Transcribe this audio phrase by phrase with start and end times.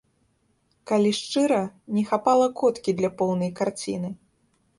[0.91, 1.59] Калі шчыра,
[1.97, 4.09] не хапала коткі для поўнай карціны.